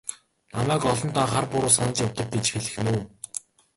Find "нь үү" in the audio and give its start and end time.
2.83-3.01